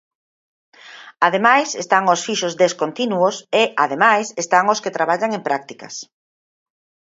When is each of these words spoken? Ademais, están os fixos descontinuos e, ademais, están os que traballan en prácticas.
Ademais, 1.27 1.69
están 1.83 2.03
os 2.13 2.23
fixos 2.27 2.53
descontinuos 2.63 3.35
e, 3.61 3.63
ademais, 3.85 4.27
están 4.43 4.63
os 4.73 4.81
que 4.83 4.95
traballan 4.97 5.31
en 5.37 5.41
prácticas. 5.47 5.95